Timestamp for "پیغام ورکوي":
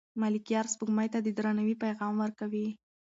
1.83-2.67